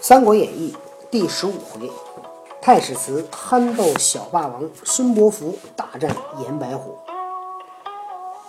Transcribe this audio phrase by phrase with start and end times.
[0.00, 0.74] 三国演义》
[1.10, 1.90] 第十五回，
[2.60, 6.98] 太史慈憨斗小霸王孙伯符大战严白虎。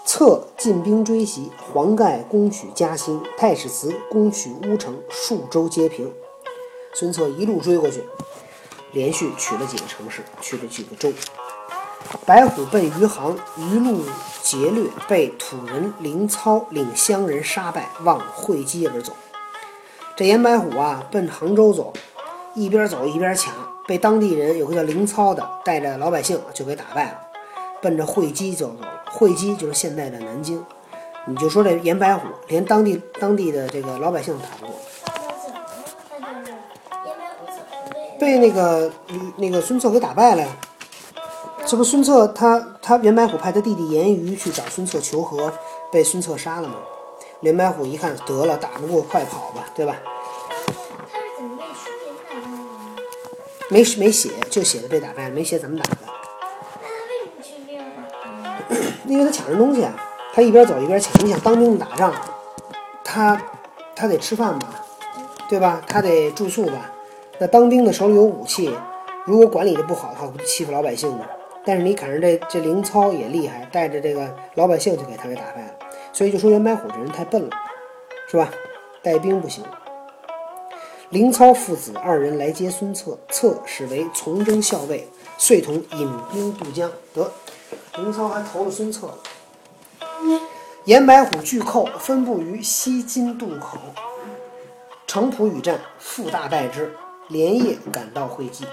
[0.05, 6.13] 策进兵追袭，黄盖攻取嘉兴，太史慈攻取乌城，数州皆平。
[6.93, 8.03] 孙策一路追过去，
[8.91, 11.11] 连续取了几个城市，取了几个州。
[12.25, 14.01] 白虎奔余杭余路
[14.43, 19.13] 劫掠，被土人凌操领乡人杀败，望会稽而走。
[20.17, 21.93] 这严白虎啊，奔杭州走，
[22.55, 23.53] 一边走一边抢，
[23.85, 27.19] 被当地人有个叫凌操的带着老百姓就给打败了，
[27.83, 28.87] 奔着会稽就走了。
[29.11, 30.65] 会稽就是现在的南京。
[31.27, 34.75] 你就说这严白虎，连当地当地的这个老百姓都打不过，
[38.19, 38.91] 被那个
[39.37, 40.47] 那个孙策给打败了呀。
[41.67, 45.53] 这不孙策他他严白虎派他弟弟严虞去找孙策求和，
[45.91, 46.77] 被孙策杀了吗？
[47.41, 49.95] 严白虎一看得了，打不过快跑吧，对吧？
[51.09, 53.69] 他是怎么被书名打败的？
[53.69, 55.97] 没没写，就写的被打败，没写怎么打的。
[56.01, 58.81] 那他为什么去这样打呢？
[59.05, 59.93] 因为他抢人东西啊，
[60.33, 61.13] 他一边走一边抢。
[61.23, 62.11] 你想当兵打仗，
[63.03, 63.39] 他
[63.95, 64.83] 他得吃饭吧，
[65.47, 65.81] 对吧？
[65.87, 66.91] 他得住宿吧。
[67.37, 68.75] 那当兵的手里有武器，
[69.25, 71.25] 如果管理的不好的话，不就欺负老百姓吗？
[71.63, 75.73] 但是你赶上这这凌操也厉害，带着这个老百姓就给他给打败了。
[76.17, 77.49] 所以就说袁白虎这人太笨了，
[78.27, 78.49] 是吧？
[79.03, 79.63] 带兵不行。
[81.09, 85.07] 凌操父子二人来接孙策，策使为从征校尉，
[85.37, 86.91] 遂同引兵渡江。
[87.13, 87.31] 得，
[87.97, 89.13] 凌操还投了孙策了。
[90.85, 93.77] 严白虎拒寇，分布于西津渡口。
[95.05, 98.65] 程普与战，复大败之，连夜赶到会稽。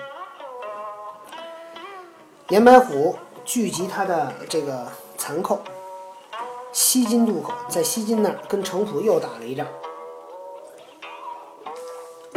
[2.49, 5.63] 严白虎聚集他的这个残寇，
[6.75, 9.65] 西津渡口，在西津那儿跟程普又打了一仗，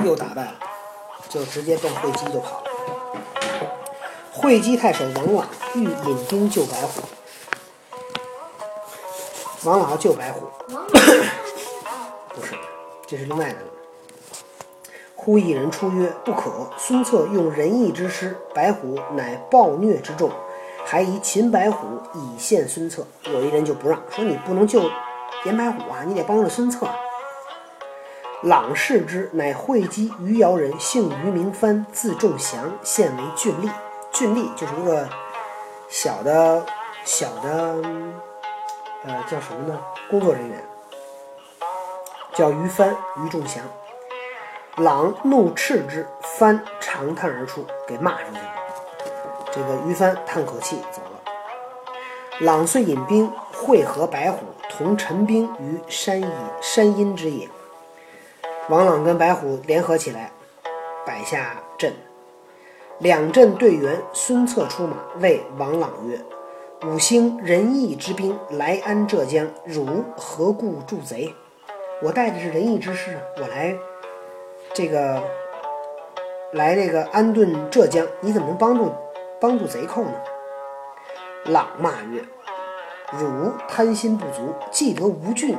[0.04, 0.60] 又打败了，
[1.28, 2.68] 就直接奔会稽就跑了。
[4.32, 7.02] 会稽太守王朗欲引兵救白虎，
[9.64, 10.46] 王朗要救白虎，
[12.30, 12.54] 不是，
[13.08, 13.58] 这是另外的。
[15.16, 20.30] 忽一人出曰：“不可。”孙策用仁义之师，白虎乃暴虐之众，
[20.90, 23.06] 还疑擒白虎以献孙策。
[23.26, 24.90] 有一人就不让，说你不能救
[25.44, 26.88] 严白虎啊，你得帮着孙策。
[28.44, 33.70] 朗视之，乃会稽余姚人，姓余，名藩，字仲祥，现为郡吏。
[34.14, 35.10] 郡吏就是一个
[35.90, 36.66] 小的、
[37.04, 37.50] 小的，
[39.04, 39.78] 呃，叫什么呢？
[40.10, 40.64] 工作人员，
[42.34, 43.62] 叫余帆，余仲祥。
[44.78, 48.57] 朗怒斥之，帆长叹而出，给骂出去了。
[49.58, 51.20] 这个于藩叹口气走了。
[52.42, 56.30] 朗遂引兵会合白虎，同陈兵于山阴
[56.62, 57.50] 山阴之野。
[58.70, 60.32] 王朗跟白虎联合起来，
[61.08, 61.92] 摆下阵。
[63.00, 66.20] 两阵对员，孙策出马，谓王朗曰
[66.88, 71.34] ：“五星仁义之兵来安浙江，汝何故助贼？
[72.04, 73.76] 我带的是仁义之师，我来。”
[74.76, 75.24] 这个
[76.52, 78.94] 来这个安顿浙江，你怎么能帮助
[79.40, 80.12] 帮助贼寇呢？
[81.46, 82.24] 朗骂曰
[83.20, 85.56] ：“汝贪心不足，既得吴郡，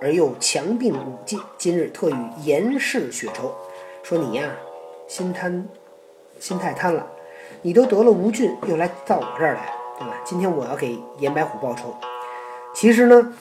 [0.00, 3.54] 而又强并武进，今日特与严氏血仇。
[4.02, 4.50] 说你呀，
[5.06, 5.68] 心贪，
[6.40, 7.06] 心太贪了。
[7.62, 10.14] 你都得了吴郡，又来到我这儿来，对吧？
[10.24, 11.94] 今天我要给严白虎报仇。
[12.74, 13.32] 其实呢。”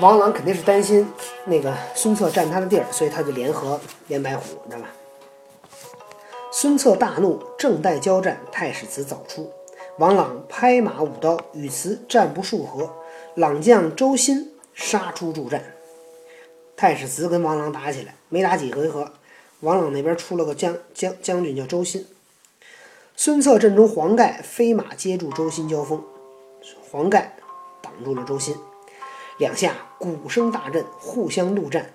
[0.00, 1.12] 王朗肯定是担心
[1.46, 4.86] 那个孙策占他的地儿，所以他就联合严白虎，知道吧？
[6.60, 9.48] 孙策大怒，正待交战，太史慈早出，
[9.98, 12.92] 王朗拍马舞刀，与慈战不数合，
[13.36, 15.62] 朗将周新杀出助战。
[16.76, 19.12] 太史慈跟王朗打起来，没打几回合，
[19.60, 22.04] 王朗那边出了个将将将军叫周新。
[23.14, 26.02] 孙策阵中黄盖飞马接住周新交锋，
[26.90, 27.36] 黄盖
[27.80, 28.56] 挡住了周新。
[29.38, 31.92] 两下鼓声大震，互相怒战，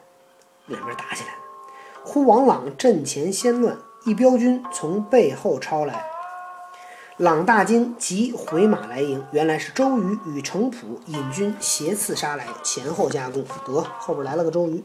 [0.68, 1.36] 两边打起来。
[2.06, 6.06] 忽王朗阵前先乱，一彪军从背后抄来，
[7.16, 9.26] 朗大惊，即回马来迎。
[9.32, 14.84] 原来是周瑜与程普引军斜刺杀来，前后夹攻，得后边来了个周瑜。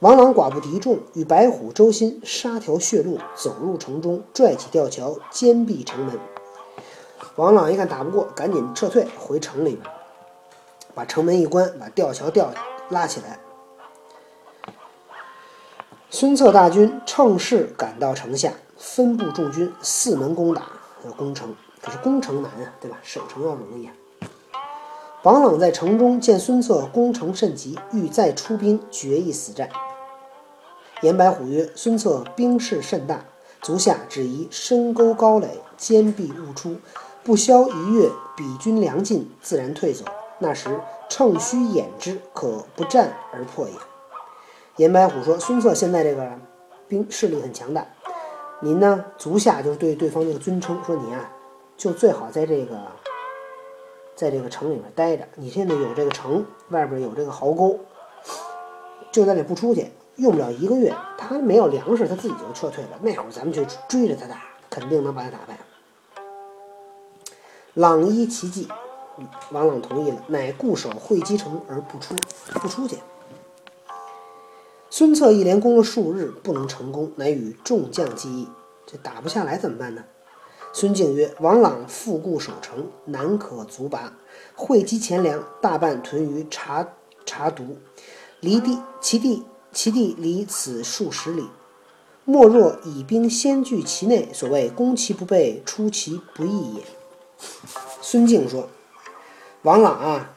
[0.00, 6.18] 王朗寡不敌众，与白虎、周新杀条血路，走入城中，拽起吊桥，坚壁城门。
[7.36, 9.90] 王朗一看打不过，赶紧撤退回城里边。
[10.94, 12.52] 把城门一关，把吊桥吊
[12.90, 13.38] 拉起来。
[16.16, 20.62] 孙策大军乘势赶到城下，分布众军，四门攻打，
[21.16, 21.52] 攻城。
[21.82, 22.96] 可是攻城难啊，对吧？
[23.02, 23.92] 守城要容易啊。
[25.24, 29.68] 王朗在城中见孙策攻城甚急，欲再出兵决一死战。
[31.02, 33.24] 严白虎曰：“孙策兵势甚大，
[33.60, 36.76] 足下只宜深沟高垒，坚壁勿出。
[37.24, 40.04] 不消一月，彼军粮尽，自然退走。
[40.38, 43.74] 那时乘虚掩之，可不战而破也。”
[44.76, 46.28] 严白虎说：“孙策现在这个
[46.88, 47.86] 兵势力很强大，
[48.60, 51.30] 您呢，足下就是对对方这个尊称，说你啊，
[51.76, 52.76] 就最好在这个，
[54.16, 55.24] 在这个城里面待着。
[55.36, 57.78] 你现在有这个城，外边有这个壕沟，
[59.12, 62.98] 就在这不出去，用不了一个月，他没有粮食，他自己就撤退了。
[63.00, 65.56] 那会儿咱们就追着他打，肯定能把他打败。”
[67.74, 68.66] 朗依其计，
[69.52, 72.16] 王朗同意了，乃固守会稽城而不出，
[72.54, 72.98] 不出去。
[74.96, 78.48] 孙策一连攻了数日，不能成功，乃与众将计议：
[78.86, 80.04] 这打不下来怎么办呢？
[80.72, 84.12] 孙敬曰：“王朗复固守城，难可卒拔。
[84.54, 86.86] 会稽钱粮大半屯于茶
[87.26, 87.74] 茶渎，
[88.38, 89.42] 离地其地
[89.72, 91.48] 其地离此数十里。
[92.24, 96.82] 莫若以兵先据其内，所谓攻其不备，出其不意也。”
[98.00, 98.68] 孙敬说
[99.62, 100.30] ：“王朗啊，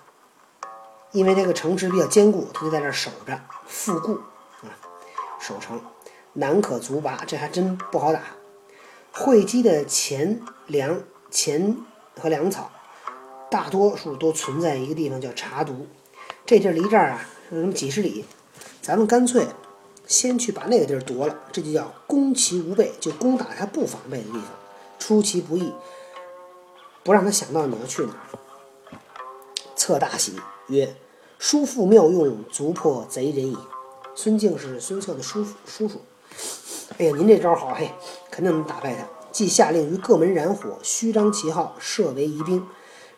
[1.12, 4.18] 因为这个城池比较坚固，他就在这儿守着，复固。”
[5.48, 5.80] 守城
[6.34, 8.22] 难可卒拔，这还真不好打。
[9.14, 11.02] 会稽的钱粮、
[11.32, 11.78] 钱
[12.20, 12.70] 和粮草，
[13.50, 15.86] 大多数都存在一个地方叫茶渎，
[16.46, 18.26] 这地儿离这儿啊，有那么几十里。
[18.82, 19.48] 咱们干脆
[20.06, 24.44] 先去把那个地儿夺了，这就叫攻其无备，就攻打他不防备的地方，
[25.00, 25.72] 出其不意，
[27.04, 28.20] 不让他想到哪儿去哪儿。
[29.78, 30.34] 策大喜，
[30.68, 30.94] 曰
[31.40, 33.58] ：“叔父妙用，足破贼人矣。”
[34.18, 36.02] 孙敬是孙策的叔叔叔。
[36.98, 37.92] 哎呀，您这招好嘿，
[38.32, 39.08] 肯定能打败他。
[39.32, 42.66] 即下令于各门燃火，虚张旗号，设为疑兵，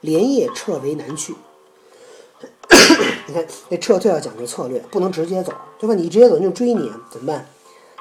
[0.01, 1.34] 连夜撤为南去。
[3.28, 5.96] 你看，那撤退要讲究策略，不能直接走，对吧？
[5.96, 7.48] 你直接走就追你，怎么办？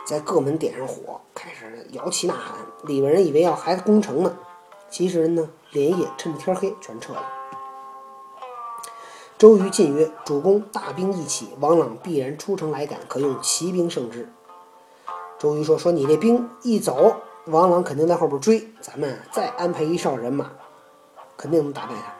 [0.05, 2.57] 在各门点上火，开始摇旗呐喊。
[2.89, 4.37] 里边人以为要还攻城呢，
[4.91, 7.38] 其实呢，连夜趁着天黑全撤了。
[9.39, 14.29] 周瑜进曰：“主公大兵一起，王朗必然出城来赶，可用骑兵胜之。”
[15.39, 17.15] 周瑜说：“说你这兵一走，
[17.47, 20.51] 王朗肯定在后边追，咱们再安排一哨人马，
[21.37, 22.13] 肯定能打败他。”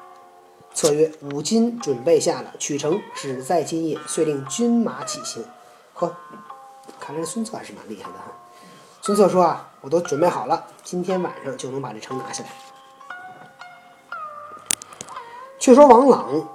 [0.73, 5.45] 策曰：“五金准备下了，取城只在今夜，遂令军马起行。”
[5.95, 6.15] 呵，
[7.01, 8.27] 看来孙策还是蛮厉害的哈。
[9.03, 12.51] 孙策说：“啊，我都准备好了，今天晚上就能把这城拿下来。”
[15.59, 16.49] 却说王朗。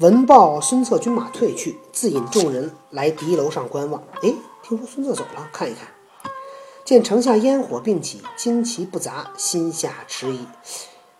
[0.00, 4.02] 闻报孙策军马退去，自引众人来敌楼上观望。
[4.22, 4.32] 哎，
[4.62, 5.88] 听说孙策走了，看一看，
[6.86, 10.46] 见城下烟火并起，旌旗不杂，心下迟疑。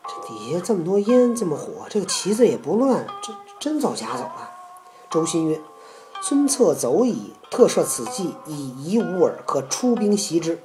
[0.06, 4.50] 这底下这么多烟，这么火，这个旗子也不乱，这真走假走啊？
[5.10, 5.60] 周心曰
[6.22, 10.58] ：“孙策走矣，特设此计，以疑吾耳，可出兵袭之。”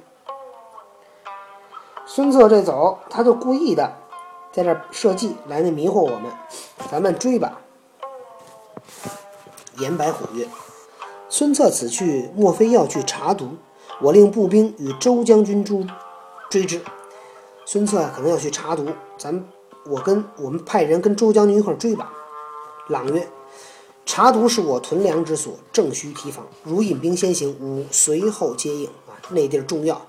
[2.08, 3.92] 孙策这走，他就故意的
[4.50, 6.32] 在这设计来那迷惑我们，
[6.90, 7.60] 咱们追吧。
[9.78, 10.48] 严白虎曰
[11.28, 13.56] ：“孙策此去，莫非要去查毒？
[14.00, 15.86] 我令步兵与周将军追
[16.50, 16.80] 追之。
[17.64, 18.86] 孙策可能要去查毒，
[19.18, 19.44] 咱
[19.86, 22.12] 我跟我们派人跟周将军一块追吧。”
[22.88, 23.28] 朗曰
[24.06, 26.46] ：“查毒是我屯粮之所，正需提防。
[26.62, 28.86] 如引兵先行，吾随后接应。
[28.86, 30.06] 啊，那地儿重要，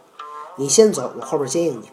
[0.56, 1.90] 你先走，我后边接应你。”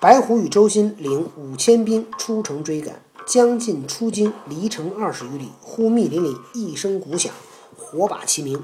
[0.00, 3.02] 白虎与周兴领五千兵出城追赶。
[3.30, 7.32] 将近出京，离城二十余里，忽密林里一声鼓响，
[7.78, 8.60] 火把齐鸣。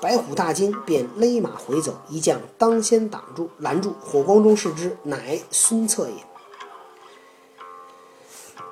[0.00, 2.00] 白虎大惊，便勒马回走。
[2.08, 3.94] 一将当先挡住，拦住。
[4.00, 6.16] 火光中视之，乃孙策也。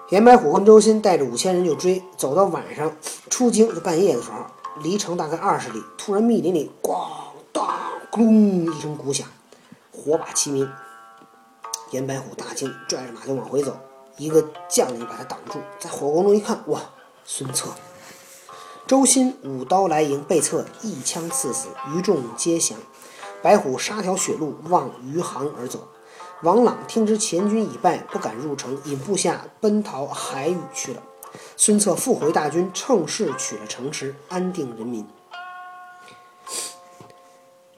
[0.09, 2.93] 严白虎跟周兴带着五千人就追，走到晚上
[3.29, 4.39] 出京，就半夜的时候，
[4.83, 7.07] 离城大概二十里，突然密林里咣
[7.53, 7.65] 当
[8.11, 9.29] 咕隆一声鼓响，
[9.93, 10.69] 火把齐鸣。
[11.93, 13.79] 严白虎大惊，拽着马就往回走。
[14.17, 16.81] 一个将领把他挡住，在火光中一看，哇，
[17.25, 17.71] 孙策！
[18.87, 22.77] 周兴舞刀来迎，被策一枪刺死，余众皆降。
[23.43, 25.89] 白虎杀条血路，望余杭而走。
[26.43, 31.03] 王朗听知前军已败，不敢入城，引部下奔逃海宇去了。
[31.57, 35.07] 孙策复回大军，乘势取了城池，安定人民。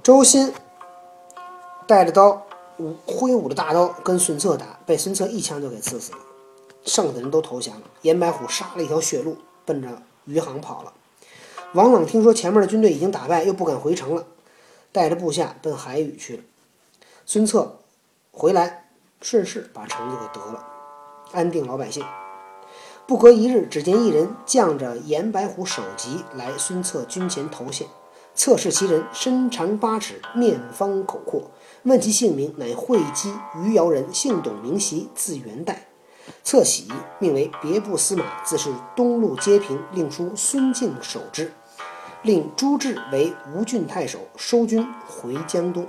[0.02, 0.52] 周兴
[1.86, 2.42] 带着刀。
[3.06, 6.18] 挥舞着大刀跟孙策打，被孙策一枪就给刺死了。
[6.84, 7.82] 剩下的人都投降了。
[8.02, 9.88] 严白虎杀了一条血路，奔着
[10.24, 10.92] 余杭跑了。
[11.74, 14.24] 王朗听说前面的军队已经打败，又不敢回城了，
[14.90, 16.42] 带着部下奔海宇去了。
[17.24, 17.78] 孙策
[18.32, 20.66] 回来，顺势把城就给得了，
[21.32, 22.04] 安定老百姓。
[23.06, 27.86] 不隔一日，只见一人将着严白虎首级来孙策军前投献，
[28.34, 31.50] 侧视其人，身长八尺，面方口阔。
[31.84, 35.86] 问其姓名，乃会稽余姚人，姓董，名袭，字元代。
[36.44, 36.86] 侧喜，
[37.18, 41.52] 命为别部司马，自是东路街平，令书孙敬守之。
[42.22, 45.84] 令朱志为吴郡太守，收军回江东。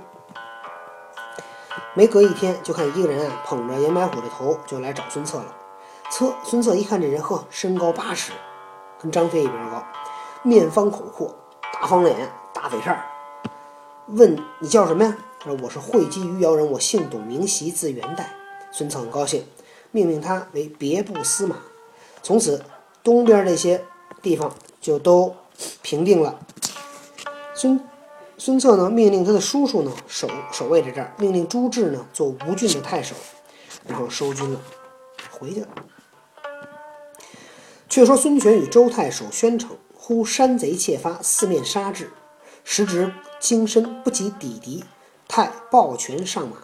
[1.94, 5.54] 没隔一天，就看一个人啊，捧着严白虎的头就来找孙策了。
[6.10, 8.32] 策孙策一看这人，呵，身高八尺，
[9.00, 9.84] 跟张飞一边高，
[10.42, 11.32] 面方口阔，
[11.72, 13.04] 大方脸，大嘴扇儿。
[14.06, 15.16] 问你叫什么呀？
[15.44, 18.34] 说我是会稽余姚人，我姓董，名袭，字元代。
[18.72, 19.44] 孙策很高兴，
[19.90, 21.56] 命令他为别部司马。
[22.22, 22.64] 从此
[23.02, 23.84] 东边这些
[24.22, 25.36] 地方就都
[25.82, 26.40] 平定了。
[27.54, 27.78] 孙
[28.38, 33.14] 孙策呢，命令他的叔叔呢守守卫在这儿，命令朱志呢做吴郡的太守，
[33.86, 34.58] 然后收军了，
[35.30, 35.68] 回去了。
[37.90, 42.10] 却说孙权与周太守宣城，忽山贼窃发，四面杀至，
[42.64, 44.82] 时值精深，不及抵敌。
[45.28, 46.58] 泰抱拳上马，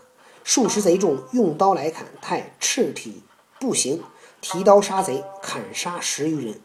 [0.45, 3.23] 数十贼众用刀来砍，泰赤体
[3.59, 4.02] 步行，
[4.40, 6.61] 提刀杀贼，砍杀十余人。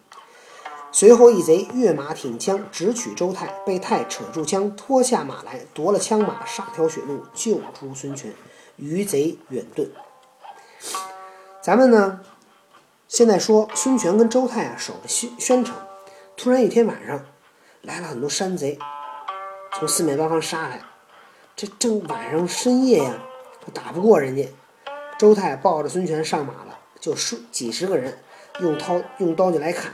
[0.92, 8.34] 随后一贼跃马挺枪，直取周泰，被泰扯住枪，拖下马来，夺了枪马，杀条血路，救出孙权。
[8.78, 9.88] 余贼远遁。
[11.62, 12.22] 咱们呢，
[13.08, 15.76] 现在说孙权跟周泰啊守着宣宣城，
[16.38, 17.26] 突然一天晚上
[17.82, 18.78] 来了很多山贼，
[19.74, 20.82] 从四面八方杀来。
[21.56, 23.14] 这正晚上深夜呀，
[23.74, 24.46] 打不过人家。
[25.18, 28.20] 周泰抱着孙权上马了，就数几十个人
[28.60, 29.94] 用刀用刀就来砍。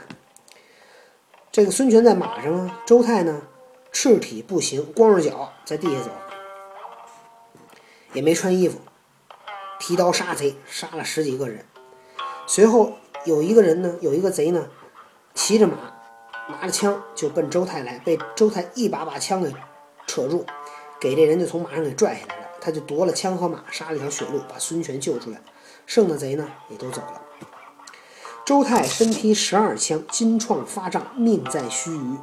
[1.52, 3.42] 这个孙权在马上啊，周泰呢
[3.92, 6.10] 赤体步行，光着脚在地下走，
[8.12, 8.80] 也没穿衣服，
[9.78, 11.64] 提刀杀贼，杀了十几个人。
[12.48, 14.66] 随后有一个人呢，有一个贼呢，
[15.32, 15.76] 骑着马，
[16.48, 19.54] 拿着枪就奔周泰来，被周泰一把把枪给
[20.08, 20.44] 扯住。
[21.02, 25.42] 给这人就从马上给拽下来了，他就夺了枪和马，杀了一条血路，把孙权救出来。
[25.84, 27.20] 剩的贼呢也都走了。
[28.46, 32.18] 周泰身披十二枪，金创发杖，命在须臾。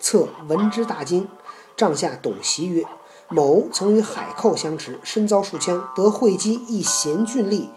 [0.00, 1.28] 策闻之大惊，
[1.76, 2.82] 帐下董袭曰
[3.28, 7.68] ：“某曾与海寇相持，身遭数枪，得会稽一贤俊吏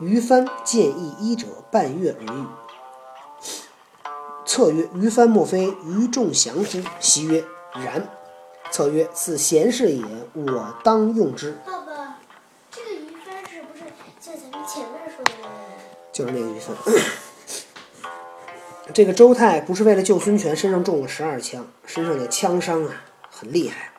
[0.00, 2.46] 于翻见一医者，半月而愈。”
[4.44, 8.10] 策曰：“于翻莫非于仲祥乎？”袭曰：“然。”
[8.70, 11.58] 策曰：“此贤士也，我当用之。
[11.66, 12.18] 爸爸，
[12.70, 13.84] 这个于帆是不是
[14.20, 15.78] 就咱们前面说的那个人？”
[16.12, 16.76] 就是那个于帆。
[18.94, 23.92] 这个周泰不是为了救孙权，身上中了十二枪，身上的枪伤啊很厉害，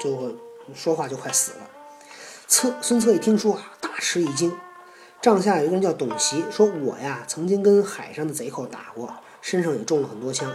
[0.00, 0.30] 最后
[0.74, 1.70] 说话就快死了。
[2.46, 4.54] 策孙策一听说啊，大吃一惊。
[5.20, 10.52] 帐下有一个人叫董袭，说我呀曾经跟海上的贼寇打过，身上也中了很多枪。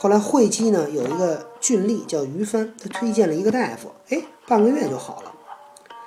[0.00, 5.32] 后来会稽呢有一个郡吏叫于帆，他推荐了一个大夫，哎，半个月就好了。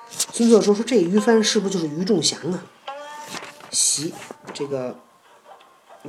[0.08, 2.64] 孙策说：“说这于帆是不是就是于仲祥啊？”
[3.70, 4.14] 袭
[4.54, 4.96] 这个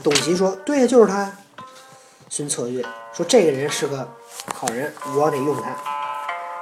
[0.02, 1.38] 董袭说：“对呀，就是他。”
[2.30, 4.08] 孙策曰：“说这个人是个
[4.54, 5.76] 好人，我得用他。”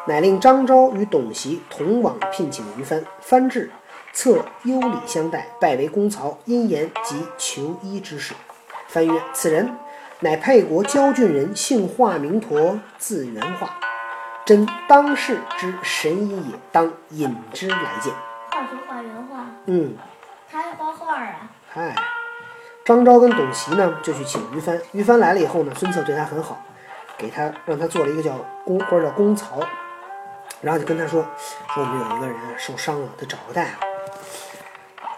[0.10, 3.06] 乃令张昭与董袭同往聘请于帆。
[3.22, 3.70] 帆至，
[4.12, 8.34] 策优礼相待，拜为公曹，因言及求医之事。
[8.88, 9.72] 帆曰：“此人。”
[10.24, 13.76] 乃沛国焦郡人，姓华，名佗，字元化，
[14.46, 18.14] 真当世之神医也，当引之来见。
[18.52, 19.96] 画图画原画，嗯，
[20.48, 21.50] 他还画画啊？
[21.72, 21.96] 嗨，
[22.86, 24.80] 张昭跟董袭呢，就去请于帆。
[24.92, 26.64] 于帆来了以后呢，孙策对他很好，
[27.18, 29.60] 给他让他做了一个叫公或者叫公曹，
[30.62, 31.26] 然后就跟他说，
[31.74, 33.70] 说我们有一个人啊受伤了，得找个大夫。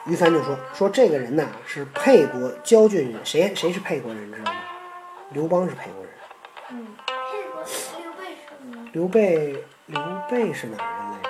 [0.05, 4.59] 于帆就说说这个人呢是沛国焦郡人，谁谁是沛国人，你知道吗？
[5.33, 6.13] 刘邦是沛国人。
[6.69, 7.63] 嗯，沛国
[7.99, 8.89] 刘备是什么？
[8.93, 9.99] 刘备，刘
[10.29, 11.29] 备是哪儿人来着？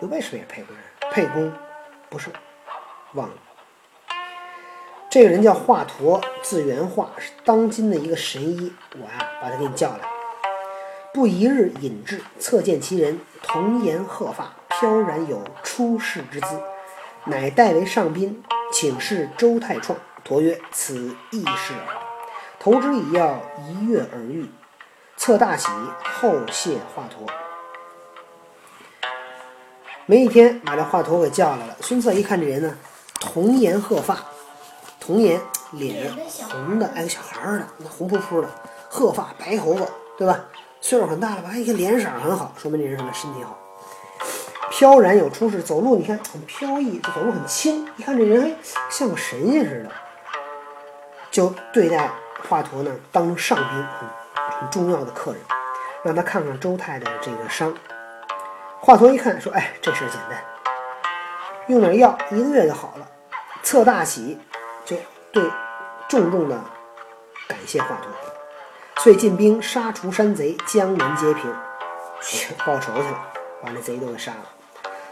[0.00, 0.84] 刘备是不是也沛国人？
[1.12, 1.52] 沛公，
[2.10, 2.28] 不是，
[3.14, 3.34] 忘了。
[5.08, 8.72] 这个人叫华佗，字元化，是当今的一个神医。
[8.96, 10.00] 我呀，把他给你叫来。
[11.14, 16.60] 不一日引至，侧见其人，童颜鹤发，飘然有出世之姿，
[17.24, 19.96] 乃代为上宾，请示周太创。
[20.26, 21.96] 佗曰：“此亦是耳。”
[22.66, 24.50] 投之以药，一跃而愈。
[25.16, 25.68] 策大喜，
[26.02, 27.30] 后谢华佗。
[30.04, 31.76] 没一天，把这华佗给叫来了。
[31.80, 32.76] 孙策一看这人呢，
[33.20, 34.18] 童颜鹤发，
[34.98, 36.12] 童颜脸
[36.50, 38.48] 红的，哎，小孩儿的，那红扑扑的，
[38.88, 39.86] 鹤发白头发，
[40.18, 40.36] 对吧？
[40.80, 41.50] 岁数很大了吧？
[41.52, 43.56] 哎，一看脸色很好，说明这人什么身体好。
[44.70, 47.88] 飘然有出世，走路你看很飘逸，走路很轻。
[47.96, 48.56] 一看这人，哎，
[48.90, 49.92] 像个神仙似的，
[51.30, 52.10] 就对待
[52.48, 53.66] 华佗呢，当上宾，
[53.98, 55.40] 很很重要的客人。
[56.04, 57.74] 让他看看周泰的这个伤。
[58.78, 60.40] 华佗一看，说：“哎，这事儿简单，
[61.66, 63.08] 用点药，一个月就好了。”
[63.64, 64.38] 策大喜，
[64.84, 64.96] 就
[65.32, 65.42] 对
[66.08, 66.56] 重重的
[67.48, 71.52] 感谢华佗，遂进兵杀除山贼，江门皆平，
[72.20, 73.18] 去报仇去了，
[73.64, 74.46] 把那贼都给杀了。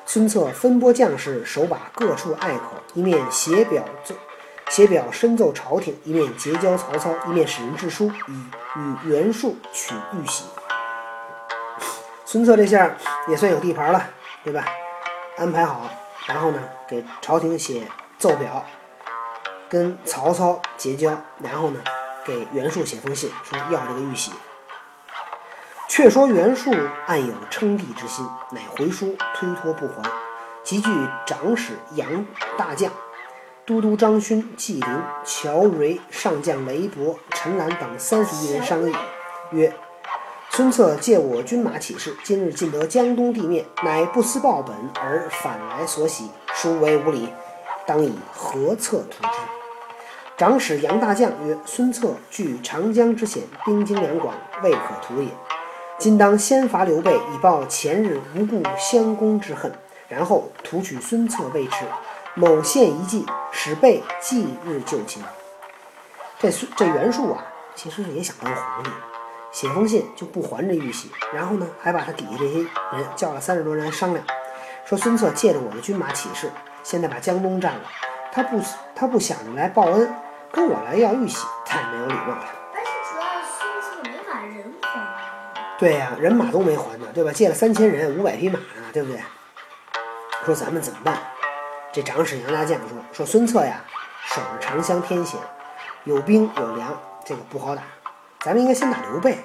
[0.07, 4.15] 孙策分拨将士，守把各处隘口，一面写表奏，
[4.71, 8.33] 写表深奏朝廷，一面结交曹操，一面使人致书，以
[8.77, 10.45] 与袁术取玉玺。
[12.25, 12.97] 孙策这下
[13.29, 14.05] 也算有地盘了，
[14.43, 14.65] 对吧？
[15.39, 15.89] 安排好，
[16.27, 17.87] 然后呢，给朝廷写
[18.19, 18.65] 奏表，
[19.69, 21.81] 跟曹操结交，然后呢，
[22.25, 24.33] 给袁术写封信，说要这个玉玺。
[25.87, 26.75] 却说袁术
[27.07, 30.11] 暗有称帝之心，乃回书推脱不还，
[30.65, 30.91] 即具
[31.25, 32.91] 长史杨大将、
[33.67, 38.95] 都督张勋、纪灵、乔蕤、上将雷伯、陈兰等三十余人商议，
[39.53, 39.73] 曰
[40.53, 47.31] ：“孙策借我军马起事，今日进得江东地面，乃不思报本而反来所喜，殊为无礼，
[47.87, 49.39] 当以何策图之？”
[50.37, 55.29] 长史杨大将曰：“孙策据长江之险，兵精粮广，未可图也。”
[55.97, 59.73] 今当先伐刘备，以报前日无故相攻之恨，
[60.07, 61.87] 然后图取孙策未迟，
[62.35, 65.23] 某献一计，使备即日就擒。
[66.41, 67.45] 这孙这袁术啊，
[67.77, 68.91] 其实也想当皇帝，
[69.53, 74.27] 写封信就不还这玉玺，然后呢，还把他底下这些人叫了三十多人商量，
[74.85, 76.51] 说孙策借着我的军马起事，
[76.83, 77.83] 现在把江东占了，
[78.33, 78.61] 他不
[78.97, 80.13] 他不想着来报恩，
[80.51, 82.45] 跟我来要玉玺，太没有礼貌了。
[82.75, 85.79] 而且主要孙策没把人还。
[85.79, 87.31] 对呀、人马都没还呢，对吧？
[87.33, 89.21] 借了三千人，五百匹马呢，对不对？
[90.45, 91.17] 说咱们怎么办？
[91.95, 93.81] 这长史杨大将说：“说孙策呀，
[94.27, 95.39] 守着长江天险，
[96.03, 96.93] 有兵有粮，
[97.25, 97.83] 这个不好打。
[98.41, 99.39] 咱们应该先打刘备，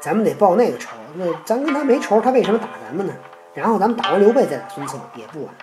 [0.00, 0.96] 咱们得报那个仇。
[1.16, 3.12] 那咱跟他没仇，他为什么打咱们呢？
[3.52, 5.54] 然后咱们打完刘备再打孙策也不晚。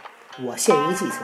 [0.44, 1.24] 我献一个计策，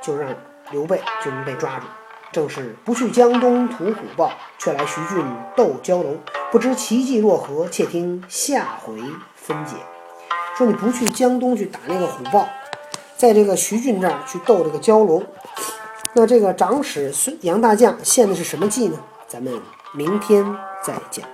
[0.00, 0.30] 就让
[0.70, 1.84] 刘备就能被抓住。
[2.32, 5.22] 正是不去江东图虎豹，却来徐郡
[5.54, 6.18] 斗蛟龙。
[6.50, 8.94] 不知奇计若何，且听下回
[9.34, 9.76] 分解。
[10.54, 12.48] 说你不去江东去打那个虎豹，
[13.16, 15.24] 在这个徐俊这儿去斗这个蛟龙，
[16.14, 18.98] 那这个长史孙杨大将献的是什么计呢？
[19.26, 19.52] 咱们
[19.94, 20.44] 明天
[20.84, 21.24] 再见。